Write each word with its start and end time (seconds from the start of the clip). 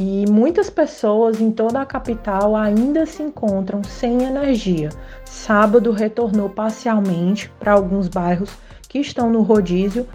e 0.00 0.24
muitas 0.30 0.70
pessoas 0.70 1.42
em 1.42 1.50
toda 1.50 1.82
a 1.82 1.84
capital 1.84 2.56
ainda 2.56 3.04
se 3.04 3.22
encontram 3.22 3.84
sem 3.84 4.22
energia. 4.22 4.88
Sábado 5.26 5.92
retornou 5.92 6.48
parcialmente 6.48 7.52
para 7.60 7.72
alguns 7.72 8.08
bairros 8.08 8.48
que 8.88 8.98
estão 8.98 9.30
no 9.30 9.42
rodízio. 9.42 10.08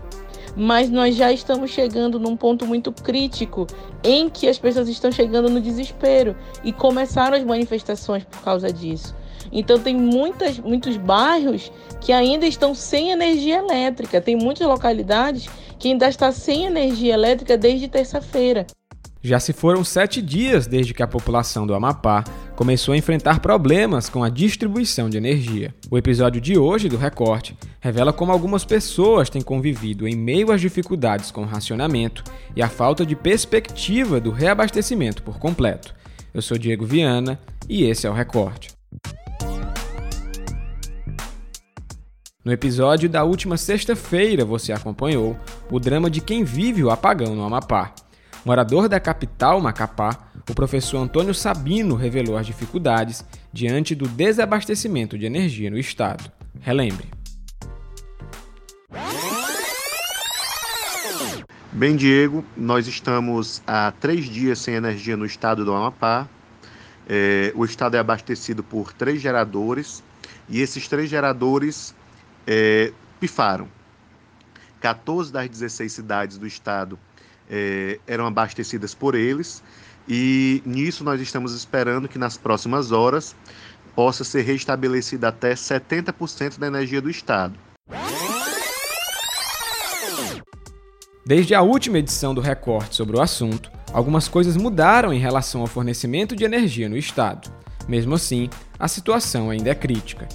Mas 0.57 0.89
nós 0.89 1.15
já 1.15 1.31
estamos 1.31 1.69
chegando 1.69 2.19
num 2.19 2.35
ponto 2.35 2.65
muito 2.65 2.91
crítico 2.91 3.67
em 4.03 4.27
que 4.27 4.47
as 4.47 4.57
pessoas 4.57 4.89
estão 4.89 5.11
chegando 5.11 5.51
no 5.51 5.61
desespero 5.61 6.35
e 6.63 6.73
começaram 6.73 7.37
as 7.37 7.43
manifestações 7.43 8.23
por 8.23 8.41
causa 8.41 8.73
disso. 8.73 9.15
Então 9.51 9.77
tem 9.77 9.95
muitas, 9.95 10.57
muitos 10.57 10.97
bairros 10.97 11.71
que 12.01 12.11
ainda 12.11 12.47
estão 12.47 12.73
sem 12.73 13.11
energia 13.11 13.57
elétrica. 13.59 14.19
Tem 14.19 14.35
muitas 14.35 14.65
localidades 14.65 15.47
que 15.77 15.89
ainda 15.89 16.07
está 16.07 16.31
sem 16.31 16.65
energia 16.65 17.13
elétrica 17.13 17.55
desde 17.55 17.87
terça-feira. 17.87 18.65
Já 19.25 19.39
se 19.39 19.53
foram 19.53 19.83
sete 19.83 20.21
dias 20.21 20.67
desde 20.67 20.93
que 20.93 21.01
a 21.01 21.07
população 21.07 21.65
do 21.65 21.73
Amapá 21.73 22.23
começou 22.55 22.93
a 22.93 22.97
enfrentar 22.97 23.39
problemas 23.39 24.07
com 24.07 24.23
a 24.23 24.29
distribuição 24.29 25.09
de 25.09 25.17
energia. 25.17 25.73
O 25.89 25.97
episódio 25.97 26.39
de 26.39 26.59
hoje 26.59 26.87
do 26.87 26.95
Recorte 26.95 27.57
revela 27.79 28.13
como 28.13 28.31
algumas 28.31 28.63
pessoas 28.63 29.27
têm 29.27 29.41
convivido 29.41 30.07
em 30.07 30.15
meio 30.15 30.51
às 30.51 30.61
dificuldades 30.61 31.31
com 31.31 31.41
o 31.41 31.47
racionamento 31.47 32.23
e 32.55 32.61
a 32.61 32.69
falta 32.69 33.03
de 33.03 33.15
perspectiva 33.15 34.21
do 34.21 34.29
reabastecimento 34.29 35.23
por 35.23 35.39
completo. 35.39 35.95
Eu 36.31 36.43
sou 36.43 36.55
Diego 36.55 36.85
Viana 36.85 37.39
e 37.67 37.83
esse 37.83 38.05
é 38.05 38.09
o 38.11 38.13
Recorte. 38.13 38.75
No 42.45 42.51
episódio 42.51 43.09
da 43.09 43.23
última 43.23 43.57
sexta-feira, 43.57 44.45
você 44.45 44.71
acompanhou 44.71 45.35
o 45.71 45.79
drama 45.79 46.11
de 46.11 46.21
quem 46.21 46.43
vive 46.43 46.83
o 46.83 46.91
apagão 46.91 47.33
no 47.33 47.43
Amapá. 47.43 47.91
Morador 48.45 48.87
da 48.87 48.99
capital, 48.99 49.59
Macapá, 49.59 50.29
o 50.47 50.53
professor 50.53 50.99
Antônio 50.99 51.33
Sabino 51.33 51.95
revelou 51.95 52.37
as 52.37 52.45
dificuldades 52.45 53.25
diante 53.51 53.95
do 53.95 54.07
desabastecimento 54.07 55.17
de 55.17 55.25
energia 55.25 55.71
no 55.71 55.79
estado. 55.79 56.31
Relembre. 56.61 57.07
Bem, 61.71 61.95
Diego, 61.95 62.45
nós 62.55 62.87
estamos 62.87 63.63
há 63.65 63.91
três 63.99 64.25
dias 64.25 64.59
sem 64.59 64.75
energia 64.75 65.17
no 65.17 65.25
estado 65.25 65.65
do 65.65 65.73
Amapá. 65.73 66.29
É, 67.09 67.51
o 67.55 67.65
estado 67.65 67.97
é 67.97 67.99
abastecido 67.99 68.63
por 68.63 68.93
três 68.93 69.19
geradores 69.19 70.03
e 70.47 70.61
esses 70.61 70.87
três 70.87 71.09
geradores 71.09 71.95
é, 72.45 72.93
pifaram. 73.19 73.67
14 74.81 75.33
das 75.33 75.49
16 75.49 75.91
cidades 75.91 76.37
do 76.37 76.45
estado 76.45 76.99
é, 77.49 77.99
eram 78.07 78.25
abastecidas 78.25 78.93
por 78.93 79.15
eles, 79.15 79.63
e 80.07 80.61
nisso 80.65 81.03
nós 81.03 81.19
estamos 81.19 81.53
esperando 81.53 82.07
que 82.07 82.17
nas 82.17 82.37
próximas 82.37 82.91
horas 82.91 83.35
possa 83.95 84.23
ser 84.23 84.41
restabelecida 84.41 85.29
até 85.29 85.53
70% 85.53 86.59
da 86.59 86.67
energia 86.67 87.01
do 87.01 87.09
estado. 87.09 87.55
Desde 91.25 91.55
a 91.55 91.61
última 91.61 91.97
edição 91.97 92.35
do 92.35 92.41
Recorte 92.41 92.95
sobre 92.95 93.17
o 93.17 93.21
assunto, 93.21 93.71
algumas 93.91 94.27
coisas 94.27 94.55
mudaram 94.55 95.11
em 95.11 95.17
relação 95.17 95.61
ao 95.61 95.67
fornecimento 95.67 96.35
de 96.35 96.43
energia 96.43 96.87
no 96.87 96.97
estado. 96.97 97.49
Mesmo 97.87 98.13
assim, 98.13 98.47
a 98.77 98.87
situação 98.87 99.49
ainda 99.49 99.71
é 99.71 99.75
crítica. 99.75 100.27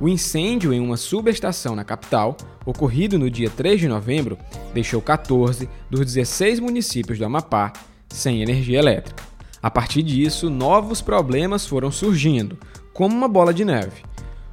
O 0.00 0.08
incêndio 0.08 0.72
em 0.72 0.78
uma 0.78 0.96
subestação 0.96 1.74
na 1.74 1.82
capital, 1.82 2.36
ocorrido 2.64 3.18
no 3.18 3.28
dia 3.28 3.50
3 3.50 3.80
de 3.80 3.88
novembro, 3.88 4.38
deixou 4.72 5.02
14 5.02 5.68
dos 5.90 6.00
16 6.00 6.60
municípios 6.60 7.18
do 7.18 7.24
Amapá 7.24 7.72
sem 8.08 8.40
energia 8.40 8.78
elétrica. 8.78 9.24
A 9.60 9.68
partir 9.68 10.04
disso, 10.04 10.48
novos 10.48 11.00
problemas 11.00 11.66
foram 11.66 11.90
surgindo, 11.90 12.56
como 12.92 13.16
uma 13.16 13.26
bola 13.26 13.52
de 13.52 13.64
neve. 13.64 14.02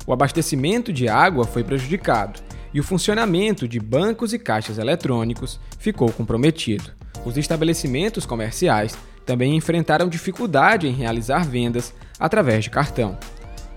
O 0.07 0.13
abastecimento 0.13 0.91
de 0.91 1.07
água 1.07 1.45
foi 1.45 1.63
prejudicado 1.63 2.39
e 2.73 2.79
o 2.79 2.83
funcionamento 2.83 3.67
de 3.67 3.79
bancos 3.79 4.33
e 4.33 4.39
caixas 4.39 4.79
eletrônicos 4.79 5.59
ficou 5.77 6.11
comprometido. 6.11 6.91
Os 7.23 7.37
estabelecimentos 7.37 8.25
comerciais 8.25 8.97
também 9.25 9.55
enfrentaram 9.55 10.09
dificuldade 10.09 10.87
em 10.87 10.91
realizar 10.91 11.45
vendas 11.45 11.93
através 12.19 12.63
de 12.63 12.71
cartão. 12.71 13.17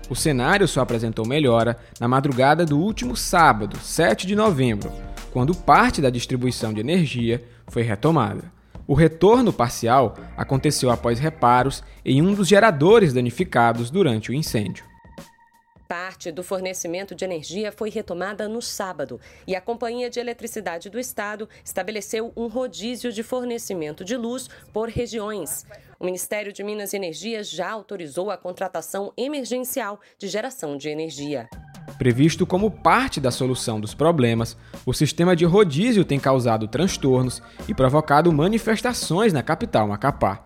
O 0.09 0.15
cenário 0.15 0.67
só 0.67 0.81
apresentou 0.81 1.25
melhora 1.25 1.77
na 1.99 2.07
madrugada 2.07 2.65
do 2.65 2.79
último 2.79 3.15
sábado, 3.15 3.77
7 3.77 4.25
de 4.25 4.35
novembro, 4.35 4.91
quando 5.31 5.53
parte 5.53 6.01
da 6.01 6.09
distribuição 6.09 6.73
de 6.73 6.79
energia 6.79 7.43
foi 7.67 7.83
retomada. 7.83 8.51
O 8.87 8.95
retorno 8.95 9.53
parcial 9.53 10.15
aconteceu 10.35 10.89
após 10.89 11.19
reparos 11.19 11.83
em 12.03 12.23
um 12.23 12.33
dos 12.33 12.47
geradores 12.47 13.13
danificados 13.13 13.91
durante 13.91 14.31
o 14.31 14.33
incêndio. 14.33 14.88
Parte 15.89 16.31
do 16.31 16.43
fornecimento 16.43 17.15
de 17.15 17.25
energia 17.25 17.71
foi 17.71 17.89
retomada 17.89 18.47
no 18.47 18.61
sábado 18.61 19.19
e 19.47 19.55
a 19.55 19.59
Companhia 19.59 20.07
de 20.07 20.19
Eletricidade 20.19 20.87
do 20.87 20.99
Estado 20.99 21.49
estabeleceu 21.65 22.31
um 22.37 22.45
rodízio 22.45 23.11
de 23.11 23.23
fornecimento 23.23 24.05
de 24.05 24.15
luz 24.15 24.47
por 24.71 24.87
regiões. 24.87 25.65
O 25.99 26.05
Ministério 26.05 26.53
de 26.53 26.63
Minas 26.63 26.93
e 26.93 26.97
Energia 26.97 27.43
já 27.43 27.71
autorizou 27.71 28.29
a 28.29 28.37
contratação 28.37 29.11
emergencial 29.17 29.99
de 30.19 30.27
geração 30.27 30.77
de 30.77 30.89
energia. 30.89 31.49
Previsto 31.97 32.45
como 32.45 32.69
parte 32.69 33.19
da 33.19 33.31
solução 33.31 33.81
dos 33.81 33.95
problemas, 33.95 34.55
o 34.85 34.93
sistema 34.93 35.35
de 35.35 35.43
rodízio 35.43 36.05
tem 36.05 36.19
causado 36.19 36.67
transtornos 36.67 37.41
e 37.67 37.73
provocado 37.73 38.31
manifestações 38.31 39.33
na 39.33 39.41
capital 39.41 39.87
Macapá. 39.87 40.39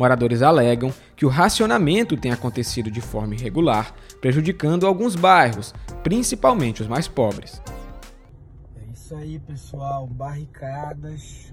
Moradores 0.00 0.40
alegam 0.40 0.90
que 1.14 1.26
o 1.26 1.28
racionamento 1.28 2.16
tem 2.16 2.32
acontecido 2.32 2.90
de 2.90 3.02
forma 3.02 3.34
irregular, 3.34 3.94
prejudicando 4.18 4.86
alguns 4.86 5.14
bairros, 5.14 5.74
principalmente 6.02 6.80
os 6.80 6.88
mais 6.88 7.06
pobres. 7.06 7.60
É 8.74 8.92
isso 8.94 9.14
aí, 9.14 9.38
pessoal. 9.40 10.06
Barricadas, 10.06 11.52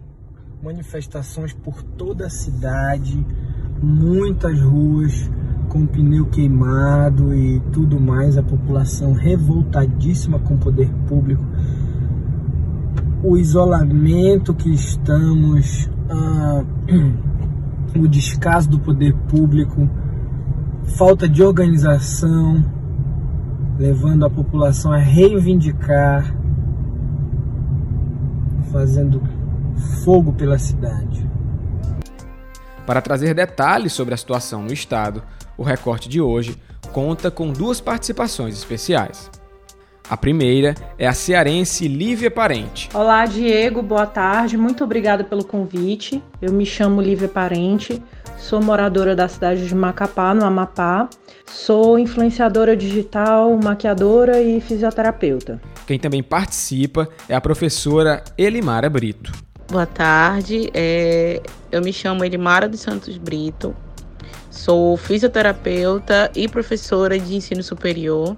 manifestações 0.63 1.51
por 1.51 1.83
toda 1.83 2.27
a 2.27 2.29
cidade, 2.29 3.21
muitas 3.83 4.57
ruas 4.61 5.29
com 5.67 5.85
pneu 5.85 6.27
queimado 6.27 7.35
e 7.35 7.59
tudo 7.73 7.99
mais, 7.99 8.37
a 8.37 8.43
população 8.43 9.11
revoltadíssima 9.11 10.39
com 10.39 10.53
o 10.53 10.57
poder 10.57 10.89
público, 11.05 11.43
o 13.21 13.35
isolamento 13.35 14.53
que 14.53 14.73
estamos, 14.73 15.89
ah, 16.09 16.63
o 17.95 18.07
descaso 18.07 18.69
do 18.69 18.79
poder 18.79 19.13
público, 19.29 19.89
falta 20.97 21.27
de 21.27 21.43
organização, 21.43 22.63
levando 23.77 24.25
a 24.25 24.29
população 24.29 24.91
a 24.91 24.97
reivindicar, 24.97 26.35
fazendo 28.71 29.21
fogo 30.03 30.33
pela 30.33 30.57
cidade. 30.57 31.27
Para 32.85 33.01
trazer 33.01 33.33
detalhes 33.33 33.93
sobre 33.93 34.13
a 34.13 34.17
situação 34.17 34.63
no 34.63 34.73
estado, 34.73 35.21
o 35.57 35.63
recorte 35.63 36.07
de 36.07 36.21
hoje 36.21 36.57
conta 36.93 37.29
com 37.29 37.51
duas 37.51 37.81
participações 37.81 38.55
especiais. 38.55 39.29
A 40.09 40.15
primeira 40.15 40.73
é 40.97 41.05
a 41.05 41.11
cearense 41.11 41.85
Lívia 41.85 42.31
Parente. 42.31 42.89
Olá, 42.93 43.25
Diego, 43.25 43.81
boa 43.81 44.05
tarde. 44.05 44.57
Muito 44.57 44.81
obrigada 44.85 45.21
pelo 45.21 45.43
convite. 45.43 46.23
Eu 46.41 46.53
me 46.53 46.65
chamo 46.65 47.01
Lívia 47.01 47.27
Parente, 47.27 48.01
sou 48.37 48.61
moradora 48.61 49.13
da 49.13 49.27
cidade 49.27 49.67
de 49.67 49.75
Macapá, 49.75 50.33
no 50.33 50.45
Amapá. 50.45 51.09
Sou 51.45 51.99
influenciadora 51.99 52.73
digital, 52.73 53.53
maquiadora 53.61 54.41
e 54.41 54.61
fisioterapeuta. 54.61 55.59
Quem 55.85 55.99
também 55.99 56.23
participa 56.23 57.09
é 57.27 57.35
a 57.35 57.41
professora 57.41 58.23
Elimara 58.37 58.89
Brito. 58.89 59.33
Boa 59.69 59.85
tarde, 59.85 60.69
é, 60.73 61.41
eu 61.69 61.81
me 61.81 61.91
chamo 61.91 62.23
Elimara 62.23 62.69
dos 62.69 62.79
Santos 62.79 63.17
Brito, 63.17 63.75
sou 64.49 64.95
fisioterapeuta 64.95 66.31
e 66.33 66.47
professora 66.47 67.19
de 67.19 67.35
ensino 67.35 67.61
superior. 67.61 68.37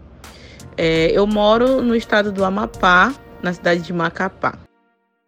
É, 0.81 1.11
eu 1.11 1.27
moro 1.27 1.81
no 1.81 1.93
estado 1.93 2.31
do 2.31 2.45
Amapá, 2.45 3.13
na 3.43 3.51
cidade 3.51 3.81
de 3.81 3.91
Macapá. 3.91 4.57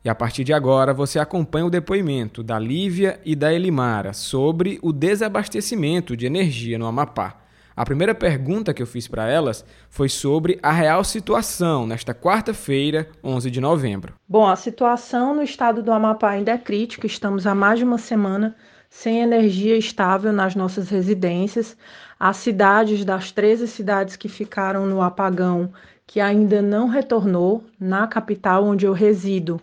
E 0.01 0.07
a 0.07 0.15
partir 0.15 0.45
de 0.45 0.53
agora 0.53 0.93
você 0.93 1.19
acompanha 1.19 1.65
o 1.65 1.69
depoimento 1.69 2.41
da 2.41 2.57
Lívia 2.57 3.19
e 3.25 3.35
da 3.35 3.53
Elimara 3.53 4.13
sobre 4.13 4.79
o 4.81 4.93
desabastecimento 4.93 6.15
de 6.15 6.25
energia 6.25 6.79
no 6.79 6.85
Amapá. 6.85 7.41
A 7.75 7.83
primeira 7.83 8.15
pergunta 8.15 8.73
que 8.73 8.81
eu 8.81 8.87
fiz 8.87 9.09
para 9.09 9.27
elas 9.27 9.65
foi 9.89 10.07
sobre 10.07 10.57
a 10.63 10.71
real 10.71 11.03
situação 11.03 11.85
nesta 11.85 12.13
quarta-feira, 12.13 13.09
11 13.21 13.51
de 13.51 13.59
novembro. 13.59 14.13
Bom, 14.25 14.47
a 14.47 14.55
situação 14.55 15.35
no 15.35 15.43
estado 15.43 15.83
do 15.83 15.91
Amapá 15.91 16.29
ainda 16.29 16.51
é 16.53 16.57
crítica. 16.57 17.05
Estamos 17.05 17.45
há 17.45 17.53
mais 17.53 17.77
de 17.77 17.83
uma 17.83 17.97
semana 17.97 18.55
sem 18.91 19.21
energia 19.21 19.77
estável 19.77 20.33
nas 20.33 20.53
nossas 20.53 20.89
residências. 20.89 21.77
As 22.19 22.35
cidades 22.37 23.05
das 23.05 23.31
13 23.31 23.65
cidades 23.65 24.17
que 24.17 24.27
ficaram 24.27 24.85
no 24.85 25.01
apagão, 25.01 25.71
que 26.05 26.19
ainda 26.19 26.61
não 26.61 26.89
retornou, 26.89 27.63
na 27.79 28.05
capital 28.05 28.65
onde 28.65 28.85
eu 28.85 28.91
resido, 28.91 29.61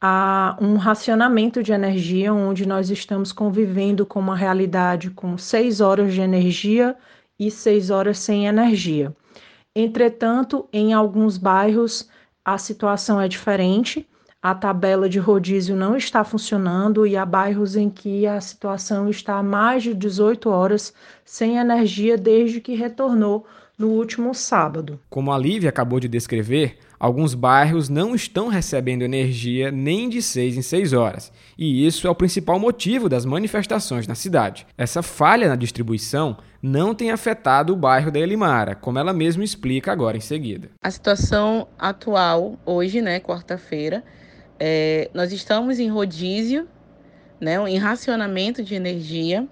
a 0.00 0.56
um 0.58 0.76
racionamento 0.76 1.62
de 1.62 1.72
energia, 1.72 2.32
onde 2.32 2.66
nós 2.66 2.88
estamos 2.88 3.30
convivendo 3.30 4.06
com 4.06 4.18
uma 4.18 4.34
realidade 4.34 5.10
com 5.10 5.36
seis 5.36 5.82
horas 5.82 6.14
de 6.14 6.22
energia 6.22 6.96
e 7.38 7.50
seis 7.50 7.90
horas 7.90 8.18
sem 8.18 8.46
energia. 8.46 9.14
Entretanto, 9.74 10.66
em 10.72 10.94
alguns 10.94 11.36
bairros 11.36 12.08
a 12.42 12.56
situação 12.56 13.20
é 13.20 13.28
diferente, 13.28 14.08
a 14.42 14.54
tabela 14.54 15.08
de 15.08 15.18
rodízio 15.18 15.74
não 15.74 15.96
está 15.96 16.22
funcionando 16.22 17.06
e 17.06 17.16
há 17.16 17.26
bairros 17.26 17.74
em 17.74 17.90
que 17.90 18.26
a 18.26 18.40
situação 18.40 19.08
está 19.08 19.38
há 19.38 19.42
mais 19.42 19.82
de 19.82 19.94
18 19.94 20.48
horas 20.48 20.92
sem 21.24 21.56
energia 21.56 22.16
desde 22.16 22.60
que 22.60 22.74
retornou 22.74 23.46
no 23.78 23.88
último 23.88 24.34
sábado. 24.34 24.98
Como 25.10 25.32
a 25.32 25.38
Lívia 25.38 25.68
acabou 25.68 26.00
de 26.00 26.08
descrever, 26.08 26.78
alguns 26.98 27.34
bairros 27.34 27.88
não 27.88 28.14
estão 28.14 28.48
recebendo 28.48 29.02
energia 29.02 29.70
nem 29.70 30.08
de 30.08 30.22
6 30.22 30.56
em 30.56 30.62
6 30.62 30.92
horas, 30.92 31.32
e 31.58 31.86
isso 31.86 32.06
é 32.06 32.10
o 32.10 32.14
principal 32.14 32.58
motivo 32.58 33.08
das 33.08 33.26
manifestações 33.26 34.06
na 34.06 34.14
cidade. 34.14 34.66
Essa 34.78 35.02
falha 35.02 35.48
na 35.48 35.56
distribuição 35.56 36.38
não 36.62 36.94
tem 36.94 37.10
afetado 37.10 37.72
o 37.72 37.76
bairro 37.76 38.10
da 38.10 38.18
Elimara, 38.18 38.74
como 38.74 38.98
ela 38.98 39.12
mesma 39.12 39.44
explica 39.44 39.92
agora 39.92 40.16
em 40.16 40.20
seguida. 40.20 40.70
A 40.82 40.90
situação 40.90 41.68
atual, 41.78 42.58
hoje, 42.64 43.02
né, 43.02 43.20
quarta-feira, 43.20 44.02
é, 44.58 45.10
nós 45.12 45.32
estamos 45.32 45.78
em 45.78 45.88
rodízio, 45.88 46.68
né, 47.40 47.56
em 47.68 47.76
racionamento 47.78 48.62
de 48.62 48.74
energia. 48.74 49.46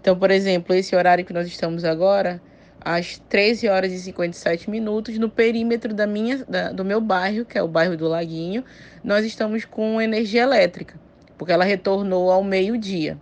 Então, 0.00 0.18
por 0.18 0.30
exemplo, 0.30 0.74
esse 0.74 0.94
horário 0.94 1.24
que 1.24 1.32
nós 1.32 1.46
estamos 1.46 1.84
agora, 1.84 2.40
às 2.80 3.18
13 3.28 3.68
horas 3.68 3.92
e 3.92 3.98
57 3.98 4.70
minutos, 4.70 5.18
no 5.18 5.28
perímetro 5.28 5.92
da 5.92 6.06
minha, 6.06 6.44
da, 6.44 6.72
do 6.72 6.84
meu 6.84 7.00
bairro, 7.00 7.44
que 7.44 7.58
é 7.58 7.62
o 7.62 7.68
bairro 7.68 7.96
do 7.96 8.08
Laguinho, 8.08 8.64
nós 9.02 9.24
estamos 9.24 9.64
com 9.64 10.00
energia 10.00 10.42
elétrica, 10.42 10.98
porque 11.36 11.52
ela 11.52 11.64
retornou 11.64 12.30
ao 12.30 12.42
meio-dia. 12.42 13.18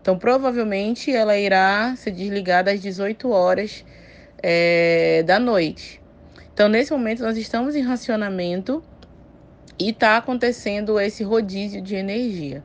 Então, 0.00 0.18
provavelmente, 0.18 1.14
ela 1.14 1.36
irá 1.36 1.94
ser 1.96 2.12
desligada 2.12 2.70
às 2.70 2.80
18 2.80 3.30
horas 3.30 3.84
é, 4.42 5.22
da 5.24 5.38
noite. 5.38 6.00
Então, 6.52 6.68
nesse 6.68 6.92
momento, 6.92 7.22
nós 7.22 7.36
estamos 7.36 7.74
em 7.74 7.82
racionamento 7.82 8.82
e 9.78 9.90
está 9.90 10.16
acontecendo 10.16 10.98
esse 10.98 11.22
rodízio 11.22 11.80
de 11.80 11.94
energia. 11.94 12.62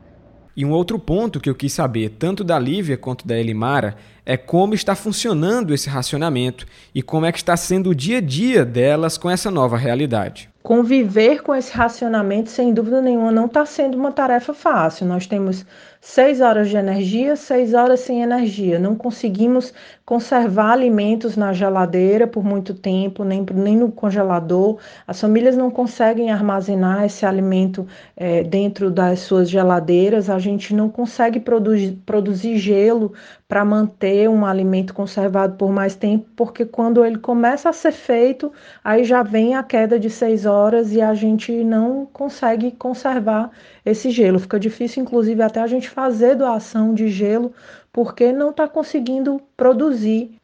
E 0.56 0.64
um 0.64 0.70
outro 0.70 0.98
ponto 0.98 1.40
que 1.40 1.50
eu 1.50 1.54
quis 1.54 1.72
saber, 1.72 2.10
tanto 2.10 2.44
da 2.44 2.58
Lívia 2.58 2.96
quanto 2.96 3.26
da 3.26 3.36
Elimara, 3.36 3.96
é 4.24 4.36
como 4.36 4.72
está 4.72 4.94
funcionando 4.94 5.74
esse 5.74 5.88
racionamento 5.88 6.66
e 6.94 7.02
como 7.02 7.26
é 7.26 7.32
que 7.32 7.38
está 7.38 7.56
sendo 7.56 7.90
o 7.90 7.94
dia 7.94 8.18
a 8.18 8.20
dia 8.20 8.64
delas 8.64 9.18
com 9.18 9.28
essa 9.28 9.50
nova 9.50 9.76
realidade. 9.76 10.48
Conviver 10.66 11.42
com 11.42 11.54
esse 11.54 11.70
racionamento, 11.74 12.48
sem 12.48 12.72
dúvida 12.72 13.02
nenhuma, 13.02 13.30
não 13.30 13.44
está 13.44 13.66
sendo 13.66 13.98
uma 13.98 14.10
tarefa 14.10 14.54
fácil. 14.54 15.06
Nós 15.06 15.26
temos 15.26 15.66
seis 16.00 16.40
horas 16.40 16.70
de 16.70 16.76
energia, 16.78 17.36
seis 17.36 17.74
horas 17.74 18.00
sem 18.00 18.22
energia. 18.22 18.78
Não 18.78 18.94
conseguimos 18.96 19.74
conservar 20.06 20.72
alimentos 20.72 21.36
na 21.36 21.52
geladeira 21.52 22.26
por 22.26 22.42
muito 22.42 22.72
tempo, 22.72 23.24
nem, 23.24 23.44
nem 23.52 23.76
no 23.76 23.92
congelador. 23.92 24.78
As 25.06 25.20
famílias 25.20 25.54
não 25.54 25.70
conseguem 25.70 26.30
armazenar 26.30 27.04
esse 27.04 27.26
alimento 27.26 27.86
é, 28.16 28.42
dentro 28.42 28.90
das 28.90 29.20
suas 29.20 29.50
geladeiras. 29.50 30.30
A 30.30 30.38
gente 30.38 30.74
não 30.74 30.88
consegue 30.88 31.40
produzir, 31.40 31.98
produzir 32.06 32.56
gelo 32.56 33.12
para 33.46 33.66
manter 33.66 34.30
um 34.30 34.46
alimento 34.46 34.94
conservado 34.94 35.56
por 35.56 35.70
mais 35.70 35.94
tempo, 35.94 36.26
porque 36.34 36.64
quando 36.64 37.04
ele 37.04 37.18
começa 37.18 37.68
a 37.68 37.72
ser 37.72 37.92
feito, 37.92 38.50
aí 38.82 39.04
já 39.04 39.22
vem 39.22 39.54
a 39.54 39.62
queda 39.62 40.00
de 40.00 40.08
seis 40.08 40.46
horas 40.46 40.53
e 40.92 41.00
a 41.00 41.14
gente 41.14 41.64
não 41.64 42.06
consegue 42.06 42.70
conservar 42.72 43.50
esse 43.84 44.10
gelo. 44.10 44.38
Fica 44.38 44.58
difícil, 44.58 45.02
inclusive, 45.02 45.42
até 45.42 45.60
a 45.60 45.66
gente 45.66 45.88
fazer 45.88 46.36
doação 46.36 46.94
de 46.94 47.08
gelo, 47.08 47.52
porque 47.92 48.32
não 48.32 48.50
está 48.50 48.68
conseguindo 48.68 49.40
produzir 49.56 50.38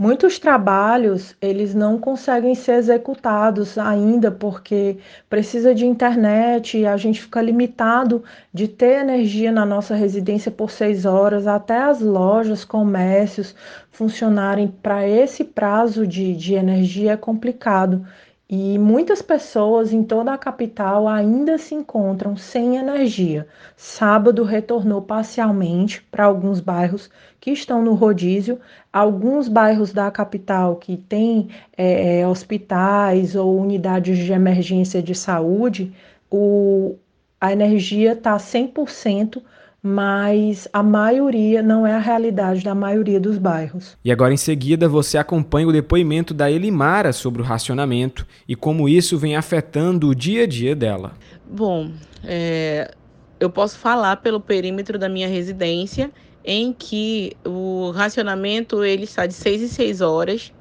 Muitos 0.00 0.38
trabalhos 0.38 1.34
eles 1.42 1.74
não 1.74 1.98
conseguem 1.98 2.54
ser 2.54 2.74
executados 2.74 3.76
ainda 3.76 4.30
porque 4.30 4.96
precisa 5.28 5.74
de 5.74 5.84
internet 5.84 6.86
a 6.86 6.96
gente 6.96 7.20
fica 7.20 7.42
limitado 7.42 8.22
de 8.54 8.68
ter 8.68 9.00
energia 9.00 9.50
na 9.50 9.66
nossa 9.66 9.96
residência 9.96 10.52
por 10.52 10.70
seis 10.70 11.04
horas, 11.04 11.48
até 11.48 11.78
as 11.78 12.00
lojas, 12.00 12.64
comércios 12.64 13.56
funcionarem 13.90 14.68
para 14.68 15.04
esse 15.08 15.42
prazo 15.42 16.06
de, 16.06 16.32
de 16.36 16.54
energia 16.54 17.14
é 17.14 17.16
complicado. 17.16 18.06
E 18.50 18.78
muitas 18.78 19.20
pessoas 19.20 19.92
em 19.92 20.02
toda 20.02 20.32
a 20.32 20.38
capital 20.38 21.06
ainda 21.06 21.58
se 21.58 21.74
encontram 21.74 22.34
sem 22.34 22.76
energia. 22.76 23.46
Sábado 23.76 24.42
retornou 24.42 25.02
parcialmente 25.02 26.02
para 26.10 26.24
alguns 26.24 26.58
bairros 26.58 27.10
que 27.38 27.50
estão 27.50 27.82
no 27.82 27.92
rodízio, 27.92 28.58
alguns 28.90 29.48
bairros 29.48 29.92
da 29.92 30.10
capital 30.10 30.76
que 30.76 30.96
têm 30.96 31.50
é, 31.76 32.20
é 32.20 32.26
hospitais 32.26 33.36
ou 33.36 33.60
unidades 33.60 34.16
de 34.16 34.32
emergência 34.32 35.02
de 35.02 35.14
saúde, 35.14 35.92
o, 36.30 36.96
a 37.38 37.52
energia 37.52 38.12
está 38.12 38.34
100% 38.38 39.42
mas 39.82 40.66
a 40.72 40.82
maioria 40.82 41.62
não 41.62 41.86
é 41.86 41.94
a 41.94 41.98
realidade 41.98 42.64
da 42.64 42.74
maioria 42.74 43.20
dos 43.20 43.38
bairros. 43.38 43.96
E 44.04 44.10
agora 44.10 44.34
em 44.34 44.36
seguida 44.36 44.88
você 44.88 45.16
acompanha 45.16 45.68
o 45.68 45.72
depoimento 45.72 46.34
da 46.34 46.50
Elimara 46.50 47.12
sobre 47.12 47.40
o 47.40 47.44
racionamento 47.44 48.26
e 48.46 48.56
como 48.56 48.88
isso 48.88 49.16
vem 49.16 49.36
afetando 49.36 50.08
o 50.08 50.14
dia 50.14 50.44
a 50.44 50.46
dia 50.46 50.74
dela. 50.74 51.12
Bom, 51.48 51.90
é, 52.24 52.92
eu 53.38 53.48
posso 53.48 53.78
falar 53.78 54.16
pelo 54.16 54.40
perímetro 54.40 54.98
da 54.98 55.08
minha 55.08 55.28
residência 55.28 56.10
em 56.44 56.72
que 56.72 57.36
o 57.44 57.90
racionamento 57.90 58.82
ele 58.82 59.04
está 59.04 59.26
de 59.26 59.34
6 59.34 59.62
em 59.62 59.68
6 59.68 60.00
horas 60.00 60.52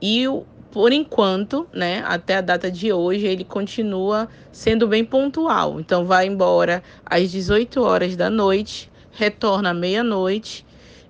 e 0.00 0.26
o 0.26 0.44
por 0.76 0.92
enquanto, 0.92 1.66
né, 1.72 2.02
até 2.04 2.36
a 2.36 2.42
data 2.42 2.70
de 2.70 2.92
hoje, 2.92 3.26
ele 3.26 3.44
continua 3.44 4.28
sendo 4.52 4.86
bem 4.86 5.02
pontual. 5.02 5.80
Então, 5.80 6.04
vai 6.04 6.26
embora 6.26 6.82
às 7.06 7.30
18 7.30 7.80
horas 7.80 8.14
da 8.14 8.28
noite, 8.28 8.90
retorna 9.10 9.70
à 9.70 9.72
meia-noite 9.72 10.66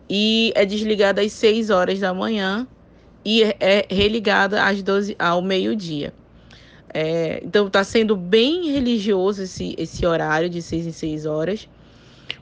e 0.08 0.52
é 0.54 0.64
desligado 0.64 1.20
às 1.20 1.32
6 1.32 1.70
horas 1.70 1.98
da 1.98 2.14
manhã 2.14 2.64
e 3.24 3.42
é 3.42 3.84
religada 3.90 4.62
às 4.62 4.84
12, 4.84 5.16
ao 5.18 5.42
meio-dia. 5.42 6.14
É, 6.94 7.40
então, 7.42 7.66
está 7.66 7.82
sendo 7.82 8.14
bem 8.14 8.70
religioso 8.70 9.42
esse, 9.42 9.74
esse 9.76 10.06
horário 10.06 10.48
de 10.48 10.62
6 10.62 10.86
em 10.86 10.92
6 10.92 11.26
horas. 11.26 11.68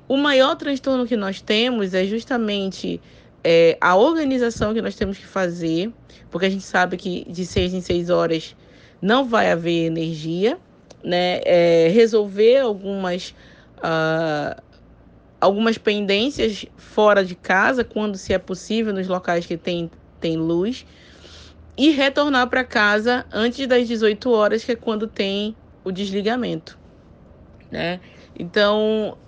O 0.07 0.19
maior 0.19 0.57
transtorno 0.57 1.07
que 1.07 1.17
nós 1.17 1.41
temos 1.41 1.95
é 1.95 2.05
justamente 2.05 3.01
é, 3.45 3.77
a 3.79 3.95
organização 3.95 4.73
que 4.73 4.81
nós 4.81 4.97
temos 4.97 5.19
que 5.19 5.27
fazer, 5.27 5.93
porque 6.31 6.47
a 6.47 6.51
gente 6.51 6.65
sabe 6.65 6.97
que 6.97 7.25
de 7.31 7.45
seis 7.45 7.75
em 7.75 7.83
seis 7.83 8.09
horas 8.09 8.57
não 9.01 9.27
vai 9.27 9.53
haver 9.53 9.85
energia, 9.85 10.59
né? 11.03 11.41
É, 11.45 11.89
resolver 11.93 12.59
algumas, 12.61 13.35
uh, 13.79 14.61
algumas 15.39 15.77
pendências 15.77 16.65
fora 16.79 17.23
de 17.23 17.35
casa, 17.35 17.85
quando 17.85 18.17
se 18.17 18.33
é 18.33 18.39
possível, 18.39 18.95
nos 18.95 19.07
locais 19.07 19.45
que 19.45 19.59
tem, 19.59 19.91
tem 20.19 20.39
luz, 20.39 20.87
e 21.77 21.91
retornar 21.91 22.49
para 22.49 22.65
casa 22.65 23.27
antes 23.31 23.67
das 23.67 23.87
18 23.87 24.31
horas, 24.31 24.65
que 24.65 24.73
é 24.73 24.77
quando 24.77 25.07
tem 25.07 25.55
o 25.85 25.93
desligamento. 25.93 26.79
Né? 27.71 28.01
Então, 28.39 29.19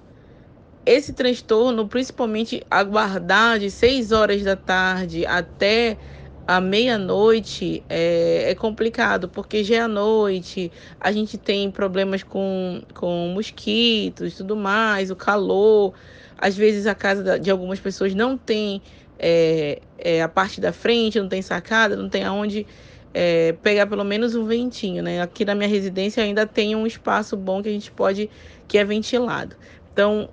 esse 0.87 1.13
transtorno, 1.13 1.89
principalmente 1.89 2.63
aguardar 2.71 3.59
de 3.59 3.71
6 3.71 4.13
horas 4.13 4.43
da 4.43 4.55
tarde 4.55 5.27
até 5.27 5.99
a 6.47 6.61
meia-noite 6.61 7.83
é, 7.89 8.53
é, 8.53 8.55
complicado, 8.55 9.29
porque 9.29 9.65
já 9.65 9.77
é 9.77 9.81
à 9.81 9.89
noite, 9.89 10.71
a 11.01 11.11
gente 11.11 11.37
tem 11.37 11.73
problemas 11.73 12.23
com, 12.23 12.83
com 12.95 13.33
mosquitos 13.35 14.37
tudo 14.37 14.55
mais, 14.55 15.11
o 15.11 15.17
calor. 15.17 15.93
Às 16.39 16.57
vezes 16.57 16.87
a 16.87 16.95
casa 16.95 17.39
de 17.39 17.51
algumas 17.51 17.81
pessoas 17.81 18.15
não 18.15 18.39
tem 18.39 18.81
é, 19.19 19.81
é, 19.99 20.23
a 20.23 20.29
parte 20.29 20.61
da 20.61 20.73
frente, 20.73 21.19
não 21.19 21.29
tem 21.29 21.43
sacada, 21.43 21.97
não 21.97 22.09
tem 22.09 22.23
aonde 22.23 22.65
é, 23.13 23.53
pegar 23.63 23.87
pelo 23.87 24.05
menos 24.05 24.37
um 24.37 24.45
ventinho, 24.45 25.03
né? 25.03 25.23
Aqui 25.23 25.45
na 25.45 25.55
minha 25.55 25.69
residência 25.69 26.23
ainda 26.23 26.47
tem 26.47 26.77
um 26.77 26.87
espaço 26.87 27.37
bom 27.37 27.61
que 27.61 27.69
a 27.69 27.73
gente 27.73 27.91
pode, 27.91 28.31
que 28.69 28.79
é 28.79 28.85
ventilado. 28.85 29.57
Então, 29.93 30.29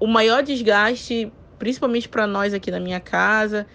o 0.00 0.06
maior 0.06 0.42
desgaste, 0.42 1.32
principalmente 1.58 2.08
para 2.08 2.26
nós 2.26 2.54
aqui 2.54 2.70
na 2.70 2.80
minha 2.80 3.00
casa, 3.00 3.66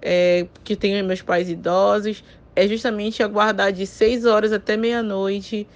é, 0.00 0.46
que 0.64 0.76
tenho 0.76 1.04
meus 1.04 1.22
pais 1.22 1.48
idosos, 1.48 2.24
é 2.54 2.66
justamente 2.68 3.22
aguardar 3.22 3.72
de 3.72 3.86
6 3.86 4.24
horas 4.24 4.52
até 4.52 4.76
meia-noite, 4.76 5.66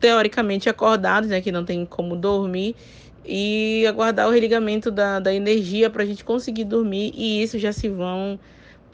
teoricamente 0.00 0.68
acordados, 0.68 1.28
né, 1.28 1.40
que 1.40 1.52
não 1.52 1.64
tem 1.64 1.84
como 1.84 2.16
dormir, 2.16 2.74
e 3.24 3.86
aguardar 3.88 4.28
o 4.28 4.30
religamento 4.30 4.90
da, 4.90 5.18
da 5.18 5.32
energia 5.32 5.88
para 5.88 6.02
a 6.02 6.06
gente 6.06 6.24
conseguir 6.24 6.64
dormir, 6.64 7.12
e 7.14 7.42
isso 7.42 7.58
já 7.58 7.72
se 7.72 7.88
vão 7.88 8.38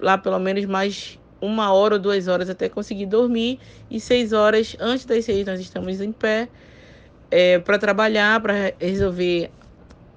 lá 0.00 0.16
pelo 0.16 0.38
menos 0.38 0.64
mais 0.66 1.18
uma 1.40 1.72
hora 1.72 1.94
ou 1.94 2.00
duas 2.00 2.28
horas 2.28 2.50
até 2.50 2.68
conseguir 2.68 3.06
dormir, 3.06 3.58
e 3.90 3.98
seis 3.98 4.32
horas 4.32 4.76
antes 4.78 5.04
das 5.04 5.24
seis 5.24 5.46
nós 5.46 5.60
estamos 5.60 6.00
em 6.00 6.12
pé, 6.12 6.48
é, 7.30 7.58
para 7.60 7.78
trabalhar, 7.78 8.40
para 8.40 8.74
resolver 8.80 9.50